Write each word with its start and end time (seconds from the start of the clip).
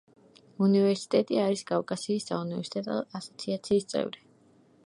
უნივერსიტეტი 0.67 1.37
არის 1.43 1.63
კავკასიის 1.73 2.27
საუნივერსიტეტო 2.31 2.99
ასოციაციის 3.21 3.91
წევრი. 3.95 4.27